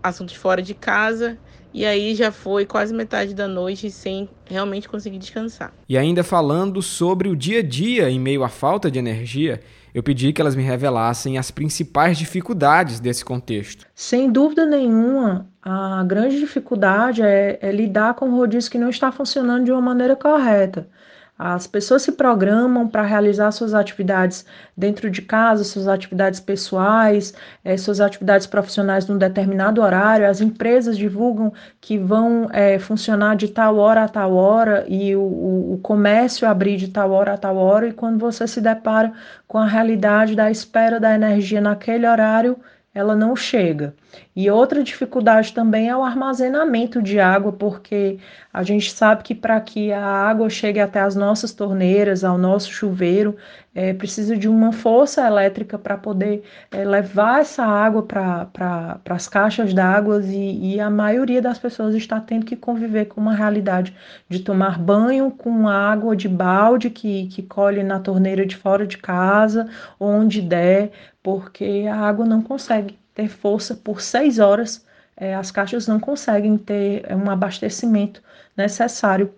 assuntos 0.04 0.36
fora 0.36 0.62
de 0.62 0.74
casa. 0.74 1.38
E 1.74 1.86
aí 1.86 2.14
já 2.14 2.32
foi 2.32 2.68
quase 2.68 2.94
metade 2.94 3.34
da 3.34 3.48
noite 3.48 3.90
sem 3.90 4.30
realmente 4.46 4.88
conseguir 4.88 5.18
descansar. 5.18 5.74
E 5.90 5.98
ainda 5.98 6.24
falando 6.24 6.84
sobre 6.84 7.30
o 7.30 7.36
dia 7.36 7.60
a 7.60 7.64
dia 7.64 8.12
em 8.12 8.20
meio 8.20 8.44
à 8.44 8.50
falta 8.50 8.92
de 8.92 9.00
energia, 9.00 9.60
eu 9.92 10.04
pedi 10.04 10.32
que 10.32 10.40
elas 10.40 10.56
me 10.56 10.62
revelassem 10.62 11.38
as 11.38 11.50
principais 11.50 12.18
dificuldades 12.18 13.00
desse 13.00 13.26
contexto. 13.26 13.88
Sem 13.96 14.32
dúvida 14.32 14.66
nenhuma, 14.68 15.48
a 15.62 16.04
grande 16.04 16.40
dificuldade 16.40 17.22
é, 17.24 17.58
é 17.60 17.72
lidar 17.72 18.14
com 18.14 18.30
o 18.30 18.36
rodízio 18.36 18.70
que 18.70 18.78
não 18.78 18.90
está 18.90 19.12
funcionando 19.12 19.66
de 19.66 19.72
uma 19.72 19.82
maneira 19.82 20.16
correta. 20.16 20.88
As 21.38 21.66
pessoas 21.66 22.04
se 22.04 22.12
programam 22.12 22.88
para 22.88 23.02
realizar 23.02 23.52
suas 23.52 23.74
atividades 23.74 24.46
dentro 24.78 25.10
de 25.10 25.22
casa, 25.22 25.64
suas 25.64 25.88
atividades 25.88 26.40
pessoais, 26.40 27.34
eh, 27.66 27.76
suas 27.76 28.00
atividades 28.00 28.46
profissionais 28.46 29.08
num 29.08 29.18
determinado 29.18 29.82
horário. 29.82 30.30
As 30.30 30.42
empresas 30.42 30.96
divulgam 30.96 31.52
que 31.82 31.98
vão 31.98 32.48
eh, 32.54 32.78
funcionar 32.78 33.36
de 33.36 33.48
tal 33.48 33.78
hora 33.78 34.04
a 34.04 34.08
tal 34.08 34.34
hora 34.36 34.86
e 34.88 35.16
o, 35.16 35.22
o, 35.22 35.74
o 35.74 35.78
comércio 35.80 36.48
abrir 36.48 36.78
de 36.78 36.90
tal 36.90 37.12
hora 37.12 37.34
a 37.34 37.38
tal 37.38 37.58
hora. 37.58 37.88
E 37.88 37.94
quando 37.94 38.20
você 38.20 38.48
se 38.48 38.62
depara 38.62 39.12
com 39.48 39.58
a 39.58 39.66
realidade 39.66 40.36
da 40.36 40.52
espera 40.52 41.00
da 41.00 41.16
energia 41.16 41.60
naquele 41.60 42.08
horário, 42.08 42.58
ela 42.94 43.16
não 43.16 43.36
chega. 43.36 43.96
E 44.36 44.50
outra 44.50 44.84
dificuldade 44.84 45.54
também 45.54 45.90
é 45.90 45.96
o 45.96 46.04
armazenamento 46.04 47.02
de 47.04 47.20
água, 47.20 47.52
porque 47.52 48.18
a 48.52 48.64
gente 48.64 48.92
sabe 48.92 49.22
que 49.24 49.36
para 49.36 49.60
que 49.62 49.92
a 49.92 50.04
água 50.04 50.50
chegue 50.50 50.80
até 50.80 51.02
as 51.02 51.16
nossas 51.16 51.54
torneiras, 51.54 52.24
ao 52.24 52.36
nosso 52.38 52.72
chuveiro, 52.72 53.36
é, 53.76 53.94
precisa 53.94 54.36
de 54.36 54.48
uma 54.48 54.72
força 54.72 55.26
elétrica 55.26 55.78
para 55.78 55.98
poder 55.98 56.44
é, 56.72 56.84
levar 56.84 57.42
essa 57.42 57.64
água 57.64 58.04
para 58.04 58.46
pra, 58.46 59.00
as 59.10 59.28
caixas 59.28 59.74
d'água 59.74 60.20
e, 60.24 60.76
e 60.76 60.80
a 60.80 60.90
maioria 60.90 61.42
das 61.42 61.60
pessoas 61.60 61.94
está 61.94 62.20
tendo 62.20 62.46
que 62.46 62.56
conviver 62.56 63.06
com 63.06 63.22
uma 63.22 63.36
realidade 63.36 63.96
de 64.30 64.40
tomar 64.40 64.80
banho 64.80 65.30
com 65.32 65.68
água 65.68 66.16
de 66.16 66.28
balde 66.28 66.90
que, 66.90 67.28
que 67.28 67.44
colhe 67.44 67.84
na 67.84 68.00
torneira 68.00 68.46
de 68.46 68.56
fora 68.56 68.86
de 68.88 68.98
casa, 68.98 69.70
onde 70.00 70.42
der, 70.42 70.92
porque 71.22 71.86
a 71.90 71.98
água 71.98 72.26
não 72.26 72.42
consegue 72.42 72.98
ter 73.14 73.28
força 73.28 73.76
por 73.76 74.02
seis 74.02 74.40
horas, 74.40 74.86
é, 75.16 75.36
as 75.36 75.52
caixas 75.52 75.88
não 75.88 76.00
conseguem 76.00 76.58
ter 76.58 77.04
é, 77.08 77.16
um 77.16 77.30
abastecimento 77.30 78.22
necessário 78.58 79.32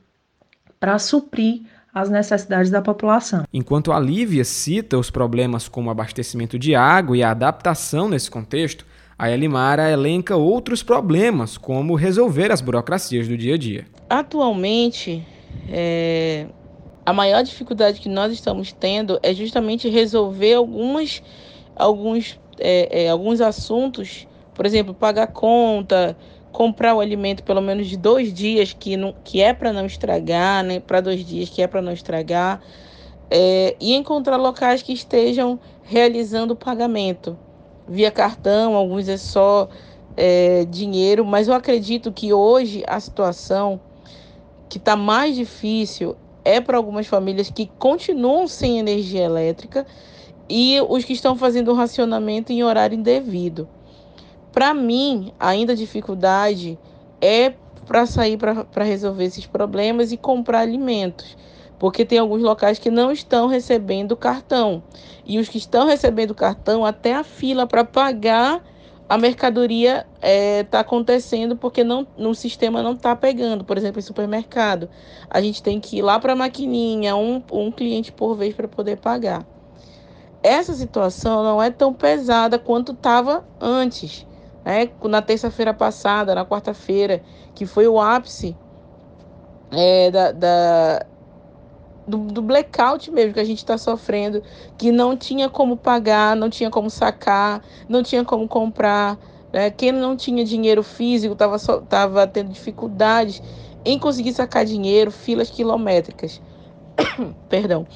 para 0.79 0.97
suprir 0.99 1.61
as 1.93 2.09
necessidades 2.09 2.69
da 2.69 2.81
população. 2.81 3.45
Enquanto 3.53 3.93
a 3.93 3.99
Lívia 3.99 4.43
cita 4.43 4.97
os 4.97 5.09
problemas 5.09 5.69
como 5.69 5.89
abastecimento 5.89 6.59
de 6.59 6.75
água 6.75 7.15
e 7.15 7.23
a 7.23 7.31
adaptação 7.31 8.09
nesse 8.09 8.29
contexto, 8.29 8.85
a 9.17 9.31
Elimara 9.31 9.89
elenca 9.89 10.35
outros 10.35 10.83
problemas, 10.83 11.57
como 11.57 11.95
resolver 11.95 12.51
as 12.51 12.59
burocracias 12.59 13.29
do 13.29 13.37
dia 13.37 13.55
a 13.55 13.57
dia. 13.57 13.85
Atualmente, 14.09 15.25
é, 15.69 16.47
a 17.05 17.13
maior 17.13 17.41
dificuldade 17.43 18.01
que 18.01 18.09
nós 18.09 18.33
estamos 18.33 18.73
tendo 18.73 19.17
é 19.23 19.33
justamente 19.33 19.87
resolver 19.87 20.55
algumas, 20.55 21.23
alguns, 21.77 22.37
é, 22.59 23.05
é, 23.05 23.09
alguns 23.09 23.41
assuntos, 23.41 24.27
por 24.53 24.65
exemplo, 24.65 24.93
pagar 24.93 25.27
conta, 25.27 26.17
comprar 26.51 26.95
o 26.95 26.99
alimento 26.99 27.43
pelo 27.43 27.61
menos 27.61 27.87
de 27.87 27.97
dois 27.97 28.33
dias, 28.33 28.73
que, 28.73 28.95
não, 28.95 29.13
que 29.23 29.41
é 29.41 29.53
para 29.53 29.73
não 29.73 29.85
estragar, 29.85 30.63
né? 30.63 30.79
Para 30.79 31.01
dois 31.01 31.25
dias, 31.25 31.49
que 31.49 31.61
é 31.61 31.67
para 31.67 31.81
não 31.81 31.91
estragar. 31.91 32.61
É, 33.29 33.75
e 33.79 33.93
encontrar 33.93 34.37
locais 34.37 34.81
que 34.81 34.93
estejam 34.93 35.59
realizando 35.83 36.53
o 36.53 36.55
pagamento 36.55 37.37
via 37.87 38.11
cartão, 38.11 38.75
alguns 38.75 39.07
é 39.07 39.17
só 39.17 39.69
é, 40.17 40.65
dinheiro, 40.65 41.25
mas 41.25 41.47
eu 41.47 41.53
acredito 41.53 42.11
que 42.11 42.33
hoje 42.33 42.83
a 42.87 42.99
situação 42.99 43.79
que 44.69 44.77
está 44.77 44.95
mais 44.95 45.35
difícil 45.35 46.15
é 46.43 46.61
para 46.61 46.77
algumas 46.77 47.07
famílias 47.07 47.49
que 47.49 47.69
continuam 47.77 48.47
sem 48.47 48.79
energia 48.79 49.23
elétrica 49.23 49.85
e 50.49 50.79
os 50.87 51.03
que 51.03 51.13
estão 51.13 51.35
fazendo 51.35 51.71
o 51.71 51.75
racionamento 51.75 52.51
em 52.51 52.63
horário 52.63 52.97
indevido. 52.97 53.67
Para 54.51 54.73
mim, 54.73 55.33
ainda 55.39 55.73
a 55.73 55.75
dificuldade 55.75 56.79
é 57.21 57.53
para 57.85 58.05
sair 58.05 58.37
para 58.37 58.83
resolver 58.83 59.25
esses 59.25 59.45
problemas 59.45 60.11
e 60.11 60.17
comprar 60.17 60.59
alimentos, 60.59 61.37
porque 61.77 62.05
tem 62.05 62.17
alguns 62.17 62.41
locais 62.41 62.79
que 62.79 62.89
não 62.89 63.11
estão 63.11 63.47
recebendo 63.47 64.15
cartão. 64.15 64.81
E 65.25 65.39
os 65.39 65.49
que 65.49 65.57
estão 65.57 65.87
recebendo 65.87 66.33
cartão, 66.33 66.85
até 66.85 67.13
a 67.13 67.23
fila 67.23 67.67
para 67.67 67.83
pagar 67.83 68.63
a 69.07 69.17
mercadoria 69.17 70.05
está 70.15 70.27
é, 70.27 70.63
tá 70.63 70.79
acontecendo 70.79 71.55
porque 71.55 71.83
não, 71.83 72.07
no 72.17 72.33
sistema 72.33 72.81
não 72.81 72.93
está 72.93 73.15
pegando. 73.15 73.63
Por 73.63 73.77
exemplo, 73.77 73.99
em 73.99 74.03
supermercado, 74.03 74.89
a 75.29 75.39
gente 75.41 75.61
tem 75.61 75.79
que 75.79 75.97
ir 75.97 76.01
lá 76.01 76.19
para 76.19 76.33
a 76.33 76.35
maquininha, 76.35 77.15
um, 77.15 77.41
um 77.51 77.71
cliente 77.71 78.11
por 78.11 78.35
vez 78.35 78.55
para 78.55 78.67
poder 78.67 78.97
pagar. 78.97 79.45
Essa 80.45 80.75
situação 80.75 81.43
não 81.43 81.59
é 81.59 81.71
tão 81.71 81.91
pesada 81.91 82.59
quanto 82.59 82.91
estava 82.91 83.43
antes 83.59 84.27
né? 84.63 84.91
na 85.05 85.19
terça-feira 85.19 85.73
passada, 85.73 86.35
na 86.35 86.45
quarta-feira, 86.45 87.23
que 87.55 87.65
foi 87.65 87.87
o 87.87 87.99
ápice 87.99 88.55
é, 89.71 90.11
da, 90.11 90.31
da 90.31 91.05
do, 92.07 92.17
do, 92.17 92.43
blackout 92.43 93.09
mesmo 93.09 93.33
que 93.33 93.39
a 93.39 93.43
gente 93.43 93.57
está 93.57 93.75
sofrendo, 93.75 94.43
que 94.77 94.91
não 94.91 95.17
tinha 95.17 95.49
como 95.49 95.75
pagar, 95.75 96.35
não 96.35 96.47
tinha 96.47 96.69
como 96.69 96.91
sacar, 96.91 97.63
não 97.89 98.03
tinha 98.03 98.23
como 98.23 98.47
comprar. 98.47 99.17
Né? 99.51 99.71
Quem 99.71 99.91
não 99.91 100.15
tinha 100.15 100.45
dinheiro 100.45 100.83
físico 100.83 101.33
estava 101.33 101.57
tava 101.89 102.27
tendo 102.27 102.51
dificuldades 102.51 103.41
em 103.83 103.97
conseguir 103.97 104.33
sacar 104.33 104.63
dinheiro, 104.63 105.09
filas 105.09 105.49
quilométricas. 105.49 106.39
Perdão. 107.49 107.87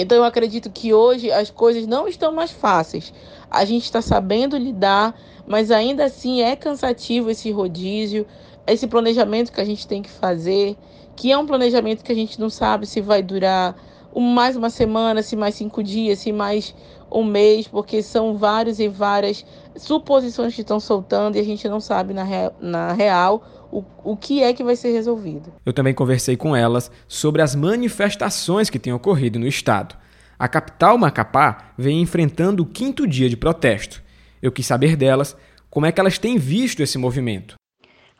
Então 0.00 0.16
eu 0.16 0.22
acredito 0.22 0.70
que 0.70 0.94
hoje 0.94 1.28
as 1.32 1.50
coisas 1.50 1.84
não 1.84 2.06
estão 2.06 2.30
mais 2.30 2.52
fáceis. 2.52 3.12
A 3.50 3.64
gente 3.64 3.82
está 3.82 4.00
sabendo 4.00 4.56
lidar, 4.56 5.12
mas 5.44 5.72
ainda 5.72 6.04
assim 6.04 6.40
é 6.40 6.54
cansativo 6.54 7.30
esse 7.30 7.50
rodízio, 7.50 8.24
esse 8.64 8.86
planejamento 8.86 9.50
que 9.50 9.60
a 9.60 9.64
gente 9.64 9.88
tem 9.88 10.00
que 10.00 10.08
fazer, 10.08 10.76
que 11.16 11.32
é 11.32 11.36
um 11.36 11.44
planejamento 11.44 12.04
que 12.04 12.12
a 12.12 12.14
gente 12.14 12.38
não 12.38 12.48
sabe 12.48 12.86
se 12.86 13.00
vai 13.00 13.22
durar 13.24 13.74
mais 14.16 14.54
uma 14.54 14.70
semana, 14.70 15.20
se 15.20 15.34
mais 15.34 15.56
cinco 15.56 15.82
dias, 15.82 16.20
se 16.20 16.30
mais 16.30 16.74
um 17.10 17.24
mês, 17.24 17.66
porque 17.66 18.00
são 18.00 18.36
vários 18.36 18.78
e 18.78 18.86
várias 18.86 19.44
suposições 19.76 20.54
que 20.54 20.60
estão 20.60 20.78
soltando 20.78 21.36
e 21.36 21.40
a 21.40 21.44
gente 21.44 21.68
não 21.68 21.80
sabe 21.80 22.14
na, 22.14 22.24
na 22.60 22.92
real 22.92 23.42
o, 23.70 23.84
o 24.04 24.16
que 24.16 24.42
é 24.42 24.52
que 24.52 24.64
vai 24.64 24.76
ser 24.76 24.92
resolvido. 24.92 25.52
Eu 25.64 25.72
também 25.72 25.94
conversei 25.94 26.36
com 26.36 26.54
elas 26.54 26.90
sobre 27.06 27.42
as 27.42 27.54
manifestações 27.54 28.70
que 28.70 28.78
têm 28.78 28.92
ocorrido 28.92 29.38
no 29.38 29.46
estado. 29.46 29.96
A 30.38 30.46
capital 30.46 30.96
Macapá 30.96 31.72
vem 31.76 32.00
enfrentando 32.00 32.62
o 32.62 32.66
quinto 32.66 33.06
dia 33.06 33.28
de 33.28 33.36
protesto. 33.36 34.02
Eu 34.40 34.52
quis 34.52 34.66
saber 34.66 34.96
delas 34.96 35.36
como 35.68 35.86
é 35.86 35.92
que 35.92 36.00
elas 36.00 36.18
têm 36.18 36.38
visto 36.38 36.82
esse 36.82 36.96
movimento. 36.96 37.56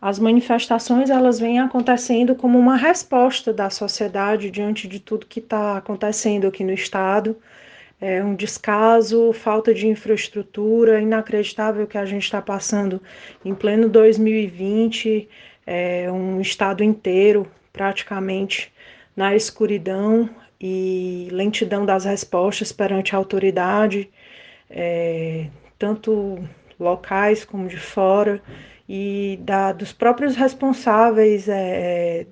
As 0.01 0.19
manifestações 0.19 1.11
elas 1.11 1.41
vêm 1.41 1.59
acontecendo 1.59 2.35
como 2.35 2.59
uma 2.59 2.77
resposta 2.77 3.53
da 3.53 3.69
sociedade 3.69 4.51
diante 4.51 4.87
de 4.87 5.01
tudo 5.01 5.27
que 5.27 5.41
está 5.41 5.77
acontecendo 5.77 6.47
aqui 6.47 6.63
no 6.63 6.73
estado. 6.73 7.37
É 8.01 8.23
um 8.23 8.35
descaso, 8.35 9.33
falta 9.33 9.75
de 9.75 9.89
infraestrutura, 9.89 11.01
inacreditável 11.01 11.87
que 11.87 11.99
a 11.99 12.05
gente 12.05 12.23
está 12.23 12.41
passando 12.41 13.03
em 13.45 13.55
pleno 13.55 13.89
2020, 13.89 15.29
é 15.67 16.11
um 16.11 16.41
estado 16.41 16.85
inteiro 16.85 17.51
praticamente 17.73 18.73
na 19.17 19.35
escuridão 19.35 20.31
e 20.61 21.29
lentidão 21.33 21.85
das 21.85 22.05
respostas 22.05 22.71
perante 22.73 23.15
a 23.15 23.19
autoridade, 23.19 24.09
é, 24.71 25.47
tanto 25.79 26.39
locais 26.79 27.45
como 27.45 27.69
de 27.69 27.77
fora, 27.77 28.41
e 28.89 29.39
da, 29.43 29.73
dos 29.73 29.93
próprios 29.93 30.37
responsáveis 30.37 31.49
é, 31.49 32.27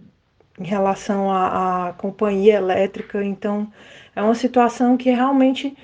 em 0.58 0.64
relação 0.64 1.30
à, 1.30 1.88
à 1.88 1.92
companhia 1.92 2.54
elétrica. 2.54 3.22
Então, 3.22 3.70
é 4.16 4.22
uma 4.22 4.34
situação 4.34 4.96
que 4.96 5.10
realmente 5.10 5.76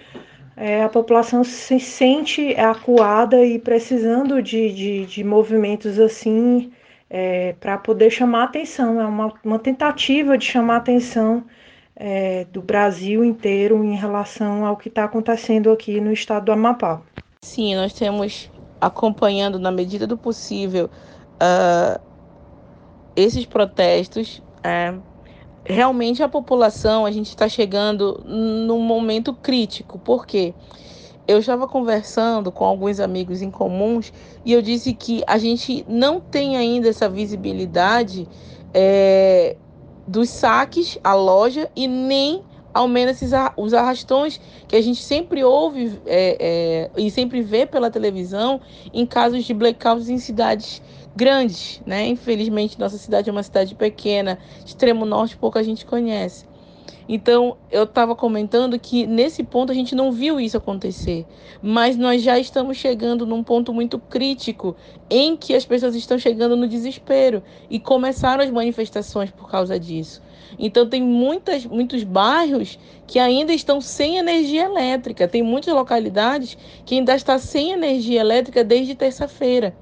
é, 0.57 0.83
a 0.83 0.89
população 0.89 1.45
se 1.45 1.79
sente 1.79 2.55
acuada 2.57 3.45
e 3.45 3.59
precisando 3.59 4.43
de, 4.43 4.73
de, 4.73 5.07
de 5.07 5.23
movimentos 5.23 5.99
assim 5.99 6.73
é, 7.11 7.55
para 7.61 7.77
poder 7.77 8.11
chamar 8.11 8.45
atenção. 8.45 8.99
É 8.99 9.05
uma, 9.05 9.33
uma 9.45 9.59
tentativa 9.59 10.37
de 10.39 10.47
chamar 10.47 10.77
atenção 10.77 11.45
é, 11.95 12.47
do 12.51 12.63
Brasil 12.63 13.23
inteiro 13.23 13.85
em 13.85 13.95
relação 13.95 14.65
ao 14.65 14.77
que 14.79 14.89
está 14.89 15.05
acontecendo 15.05 15.71
aqui 15.71 16.01
no 16.01 16.11
estado 16.11 16.47
do 16.47 16.53
Amapá. 16.53 17.03
Sim, 17.43 17.75
nós 17.75 17.93
temos 17.93 18.51
acompanhando 18.81 19.59
na 19.59 19.71
medida 19.71 20.07
do 20.07 20.17
possível 20.17 20.89
uh, 21.35 22.01
esses 23.15 23.45
protestos. 23.45 24.43
Uh, 24.59 25.12
realmente 25.65 26.23
a 26.23 26.29
população, 26.29 27.07
a 27.07 27.11
gente 27.11 27.29
está 27.29 27.49
chegando 27.49 28.23
num 28.25 28.81
momento 28.81 29.33
crítico, 29.33 29.99
porque 29.99 30.55
eu 31.27 31.39
estava 31.39 31.69
conversando 31.69 32.51
com 32.51 32.65
alguns 32.65 32.99
amigos 32.99 33.43
em 33.43 33.51
comuns 33.51 34.13
e 34.45 34.53
eu 34.53 34.61
disse 34.61 34.93
que 34.93 35.23
a 35.27 35.39
gente 35.39 35.85
não 35.89 36.21
tem 36.21 36.57
ainda 36.57 36.89
essa 36.89 37.09
visibilidade 37.09 38.29
é, 38.75 39.57
dos 40.07 40.29
saques 40.31 40.99
à 41.03 41.15
loja 41.15 41.71
e 41.77 41.87
nem 41.87 42.43
ao 42.75 42.89
menos 42.89 43.21
os 43.57 43.75
arrastões 43.75 44.41
que 44.67 44.75
a 44.75 44.81
gente 44.81 45.01
sempre 45.03 45.45
ouve 45.45 46.01
é, 46.07 46.37
é, 46.41 47.01
e 47.01 47.11
sempre 47.11 47.43
vê 47.43 47.67
pela 47.67 47.91
televisão 47.91 48.61
em 48.93 49.07
casos 49.07 49.45
de 49.45 49.53
blackouts 49.53 50.09
em 50.09 50.19
cidades 50.19 50.83
grandes, 51.15 51.81
né? 51.87 52.07
Infelizmente, 52.07 52.79
nossa 52.79 52.99
cidade 52.99 53.29
é 53.29 53.33
uma 53.33 53.43
cidade 53.43 53.75
pequena, 53.75 54.39
extremo 54.65 55.05
norte, 55.05 55.37
pouca 55.37 55.63
gente 55.63 55.85
conhece. 55.85 56.47
Então, 57.09 57.57
eu 57.71 57.83
estava 57.83 58.15
comentando 58.15 58.79
que 58.79 59.07
nesse 59.07 59.43
ponto 59.43 59.73
a 59.73 59.75
gente 59.75 59.95
não 59.95 60.13
viu 60.13 60.39
isso 60.39 60.57
acontecer, 60.57 61.27
mas 61.61 61.97
nós 61.97 62.23
já 62.23 62.39
estamos 62.39 62.77
chegando 62.77 63.27
num 63.27 63.43
ponto 63.43 63.75
muito 63.75 63.99
crítico 63.99 64.77
em 65.11 65.37
que 65.37 65.55
as 65.55 65.65
pessoas 65.65 65.95
estão 65.95 66.19
chegando 66.19 66.57
no 66.57 66.69
desespero 66.69 67.43
e 67.69 67.81
começaram 67.81 68.43
as 68.43 68.51
manifestações 68.51 69.31
por 69.31 69.51
causa 69.51 69.79
disso. 69.79 70.23
Então, 70.59 70.89
tem 70.89 71.03
muitas, 71.03 71.67
muitos 71.67 72.05
bairros 72.05 72.79
que 73.07 73.19
ainda 73.19 73.53
estão 73.53 73.81
sem 73.81 74.19
energia 74.19 74.65
elétrica, 74.65 75.27
tem 75.27 75.43
muitas 75.43 75.75
localidades 75.75 76.57
que 76.85 76.95
ainda 76.95 77.15
estão 77.15 77.39
sem 77.39 77.73
energia 77.73 78.21
elétrica 78.21 78.63
desde 78.63 78.95
terça-feira. 78.95 79.75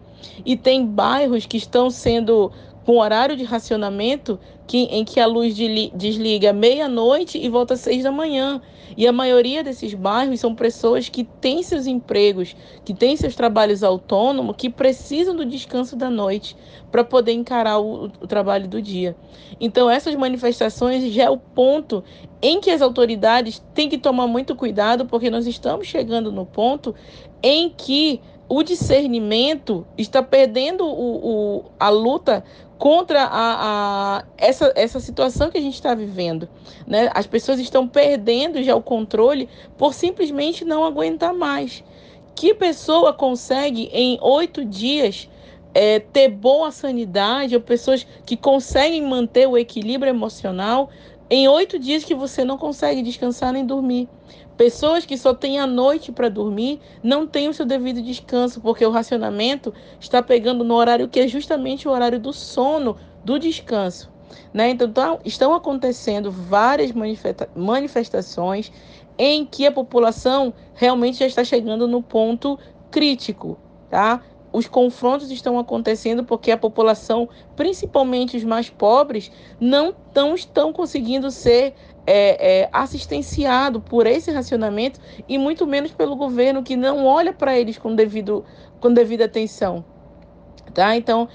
E 0.45 0.57
tem 0.57 0.85
bairros 0.85 1.47
que 1.47 1.57
estão 1.57 1.91
sendo 1.91 2.51
com 2.85 2.99
horário 2.99 3.37
de 3.37 3.45
racionamento 3.45 4.39
que, 4.67 4.85
em 4.85 5.05
que 5.05 5.21
a 5.21 5.27
luz 5.27 5.55
de, 5.55 5.91
desliga 5.95 6.53
meia-noite 6.53 7.39
e 7.39 7.49
volta 7.49 7.75
às 7.75 7.81
seis 7.81 8.03
da 8.03 8.13
manhã. 8.13 8.61
E 8.97 9.07
a 9.07 9.13
maioria 9.13 9.63
desses 9.63 9.95
bairros 9.95 10.41
são 10.41 10.55
pessoas 10.55 11.09
que 11.09 11.25
têm 11.25 11.63
seus 11.63 11.87
empregos, 11.87 12.57
que 12.85 12.93
têm 12.93 13.17
seus 13.17 13.35
trabalhos 13.35 13.83
autônomos, 13.83 14.57
que 14.57 14.69
precisam 14.69 15.37
do 15.37 15.45
descanso 15.45 15.95
da 15.95 16.11
noite 16.11 16.57
para 16.91 17.05
poder 17.05 17.33
encarar 17.33 17.79
o, 17.79 18.05
o 18.05 18.27
trabalho 18.27 18.67
do 18.67 18.83
dia. 18.83 19.17
Então, 19.61 19.89
essas 19.89 20.15
manifestações 20.15 21.13
já 21.13 21.25
é 21.25 21.31
o 21.31 21.37
ponto 21.37 22.03
em 22.43 22.61
que 22.61 22.71
as 22.71 22.83
autoridades 22.83 23.63
têm 23.75 23.89
que 23.89 23.99
tomar 23.99 24.27
muito 24.27 24.57
cuidado, 24.57 25.07
porque 25.07 25.31
nós 25.31 25.47
estamos 25.47 25.87
chegando 25.87 26.33
no 26.33 26.45
ponto 26.45 26.95
em 27.43 27.71
que 27.71 28.21
o 28.51 28.65
discernimento 28.65 29.87
está 29.97 30.25
perdendo 30.25 30.85
o, 30.85 31.59
o, 31.59 31.65
a 31.79 31.89
luta 31.89 32.43
contra 32.77 33.23
a, 33.23 33.29
a, 34.19 34.25
essa, 34.37 34.73
essa 34.75 34.99
situação 34.99 35.51
que 35.51 35.57
a 35.57 35.61
gente 35.61 35.75
está 35.75 35.95
vivendo. 35.95 36.49
Né? 36.85 37.09
As 37.15 37.29
pessoas 37.29 37.61
estão 37.61 37.87
perdendo 37.87 38.61
já 38.65 38.75
o 38.75 38.83
controle 38.83 39.49
por 39.79 39.95
simplesmente 39.95 40.65
não 40.65 40.83
aguentar 40.83 41.33
mais. 41.33 41.85
Que 42.35 42.53
pessoa 42.53 43.13
consegue 43.13 43.89
em 43.93 44.19
oito 44.21 44.65
dias 44.65 45.31
é, 45.73 46.01
ter 46.01 46.29
boa 46.29 46.73
sanidade, 46.73 47.55
ou 47.55 47.61
pessoas 47.61 48.05
que 48.27 48.37
conseguem 48.37 49.07
manter 49.07 49.47
o 49.47 49.57
equilíbrio 49.57 50.11
emocional 50.11 50.91
em 51.31 51.47
oito 51.47 51.79
dias 51.79 52.03
que 52.03 52.17
você 52.17 52.45
não 52.45 52.59
consegue 52.59 53.01
descansar 53.01 53.53
nem 53.53 53.65
dormir? 53.65 54.09
Pessoas 54.61 55.07
que 55.07 55.17
só 55.17 55.33
têm 55.33 55.59
a 55.59 55.67
noite 55.67 56.13
para 56.13 56.29
dormir 56.29 56.81
não 57.03 57.27
têm 57.27 57.49
o 57.49 57.55
seu 57.55 57.65
devido 57.65 58.03
descanso, 58.03 58.61
porque 58.61 58.85
o 58.85 58.91
racionamento 58.91 59.73
está 59.99 60.23
pegando 60.23 60.63
no 60.63 60.75
horário 60.75 61.09
que 61.09 61.19
é 61.19 61.27
justamente 61.27 61.89
o 61.89 61.91
horário 61.91 62.21
do 62.21 62.31
sono, 62.31 62.95
do 63.25 63.39
descanso. 63.39 64.13
Né? 64.53 64.69
Então, 64.69 64.93
tá, 64.93 65.19
estão 65.25 65.55
acontecendo 65.55 66.31
várias 66.31 66.93
manifestações 67.57 68.71
em 69.17 69.47
que 69.47 69.67
a 69.67 69.73
população 69.73 70.53
realmente 70.75 71.21
já 71.21 71.27
está 71.27 71.43
chegando 71.43 71.89
no 71.89 72.03
ponto 72.03 72.59
crítico. 72.91 73.59
Tá? 73.89 74.21
Os 74.53 74.67
confrontos 74.67 75.31
estão 75.31 75.59
acontecendo 75.59 76.25
porque 76.25 76.51
a 76.51 76.57
população, 76.57 77.29
principalmente 77.55 78.37
os 78.37 78.45
mais 78.45 78.69
pobres, 78.69 79.31
não 79.61 79.93
tão, 80.13 80.35
estão 80.35 80.73
conseguindo 80.73 81.31
ser 81.31 81.75
é, 82.07 82.63
é, 82.63 82.69
assistenciado 82.73 83.81
por 83.81 84.07
esse 84.07 84.31
racionamento 84.31 84.99
e 85.29 85.39
muito 85.39 85.67
menos 85.67 85.93
pelo 85.93 86.17
governo 86.17 86.63
que 86.63 86.75
não 86.75 87.07
olha 87.07 87.33
para 87.33 87.57
eles 87.57 87.79
com, 87.79 87.95
devido, 87.95 88.45
com 88.81 88.93
devida 88.93 89.27
atenção. 89.27 89.85
Tá? 90.75 90.97
Então, 90.97 91.29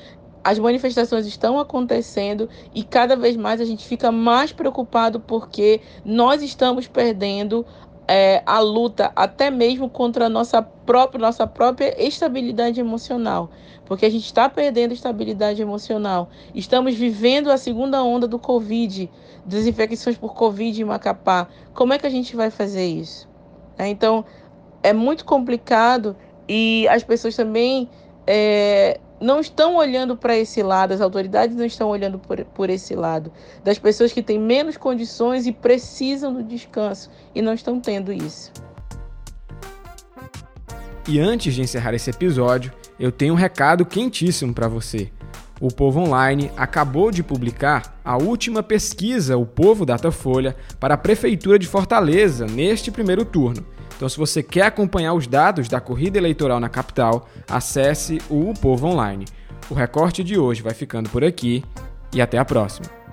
as 0.45 0.59
manifestações 0.59 1.25
estão 1.25 1.57
acontecendo 1.57 2.47
e 2.73 2.83
cada 2.83 3.15
vez 3.15 3.35
mais 3.35 3.59
a 3.59 3.65
gente 3.65 3.83
fica 3.83 4.11
mais 4.11 4.51
preocupado 4.51 5.19
porque 5.19 5.81
nós 6.05 6.43
estamos 6.43 6.87
perdendo 6.87 7.65
é, 8.07 8.43
a 8.45 8.59
luta 8.59 9.11
até 9.15 9.49
mesmo 9.49 9.89
contra 9.89 10.25
a 10.25 10.29
nossa 10.29 10.61
própria, 10.61 11.19
nossa 11.19 11.47
própria 11.47 11.95
estabilidade 12.01 12.79
emocional. 12.79 13.49
Porque 13.85 14.05
a 14.05 14.09
gente 14.09 14.25
está 14.25 14.49
perdendo 14.49 14.93
estabilidade 14.93 15.61
emocional. 15.61 16.29
Estamos 16.53 16.95
vivendo 16.95 17.51
a 17.51 17.57
segunda 17.57 18.03
onda 18.03 18.27
do 18.27 18.39
Covid, 18.39 19.09
desinfecções 19.45 20.17
por 20.17 20.33
Covid 20.33 20.81
em 20.81 20.85
Macapá. 20.85 21.47
Como 21.73 21.93
é 21.93 21.99
que 21.99 22.07
a 22.07 22.09
gente 22.09 22.35
vai 22.35 22.49
fazer 22.49 22.85
isso? 22.85 23.27
É, 23.77 23.87
então, 23.87 24.25
é 24.81 24.93
muito 24.93 25.25
complicado 25.25 26.15
e 26.47 26.87
as 26.89 27.03
pessoas 27.03 27.35
também 27.35 27.89
é, 28.25 28.99
não 29.19 29.39
estão 29.39 29.75
olhando 29.75 30.15
para 30.15 30.37
esse 30.37 30.61
lado, 30.61 30.93
as 30.93 31.01
autoridades 31.01 31.55
não 31.55 31.65
estão 31.65 31.89
olhando 31.89 32.19
por, 32.19 32.43
por 32.45 32.69
esse 32.69 32.95
lado, 32.95 33.31
das 33.63 33.79
pessoas 33.79 34.11
que 34.11 34.21
têm 34.21 34.39
menos 34.39 34.77
condições 34.77 35.47
e 35.47 35.51
precisam 35.51 36.33
do 36.33 36.43
descanso 36.43 37.09
e 37.33 37.41
não 37.41 37.53
estão 37.53 37.79
tendo 37.79 38.11
isso. 38.11 38.51
E 41.07 41.19
antes 41.19 41.53
de 41.53 41.61
encerrar 41.61 41.93
esse 41.93 42.09
episódio, 42.09 42.73
eu 42.99 43.11
tenho 43.11 43.33
um 43.33 43.37
recado 43.37 43.85
quentíssimo 43.85 44.53
para 44.53 44.67
você. 44.67 45.11
O 45.61 45.73
Povo 45.73 46.01
Online 46.01 46.51
acabou 46.57 47.11
de 47.11 47.23
publicar 47.23 47.99
a 48.03 48.17
última 48.17 48.61
pesquisa 48.61 49.37
O 49.37 49.45
Povo 49.45 49.85
Datafolha 49.85 50.55
para 50.79 50.95
a 50.95 50.97
Prefeitura 50.97 51.57
de 51.57 51.67
Fortaleza 51.67 52.45
neste 52.45 52.91
primeiro 52.91 53.23
turno. 53.23 53.65
Então, 53.95 54.09
se 54.09 54.17
você 54.17 54.43
quer 54.43 54.63
acompanhar 54.63 55.13
os 55.13 55.25
dados 55.25 55.69
da 55.69 55.79
corrida 55.79 56.17
eleitoral 56.17 56.59
na 56.59 56.69
capital, 56.69 57.29
acesse 57.49 58.19
o, 58.29 58.49
o 58.49 58.53
Povo 58.53 58.87
Online. 58.87 59.25
O 59.69 59.73
recorte 59.73 60.23
de 60.23 60.37
hoje 60.37 60.61
vai 60.61 60.73
ficando 60.73 61.09
por 61.09 61.23
aqui 61.23 61.63
e 62.13 62.21
até 62.21 62.37
a 62.37 62.45
próxima. 62.45 63.04